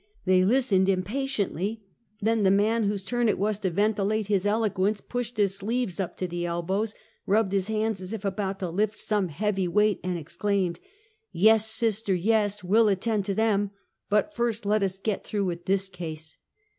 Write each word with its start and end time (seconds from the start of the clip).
They 0.25 0.43
listened 0.43 0.89
impatiently; 0.89 1.83
then 2.21 2.41
the 2.41 2.49
man 2.49 2.85
whose 2.85 3.05
turn 3.05 3.29
it 3.29 3.37
was 3.37 3.59
to 3.59 3.69
ventilate 3.69 4.25
his 4.25 4.47
eloquence, 4.47 4.99
pushed 4.99 5.37
his 5.37 5.53
sleeves 5.55 5.99
up 5.99 6.17
to 6.17 6.27
the 6.27 6.43
elbows, 6.43 6.95
rubbed 7.27 7.51
his 7.51 7.67
hands 7.67 8.01
as 8.01 8.11
if 8.11 8.25
about 8.25 8.57
to 8.61 8.71
lift 8.71 8.99
some 8.99 9.27
heavy 9.27 9.67
weight, 9.67 9.99
and 10.03 10.17
exclaimed:" 10.17 10.79
Yes, 11.31 11.67
sister! 11.69 12.15
Yes. 12.15 12.63
We'll 12.63 12.87
attend 12.87 13.25
to 13.25 13.35
them; 13.35 13.69
but, 14.09 14.33
iBrst, 14.33 14.65
let 14.65 14.81
us 14.81 14.97
get 14.97 15.23
through 15.23 15.45
with 15.45 15.65
this 15.65 15.87
case!" 15.87 16.39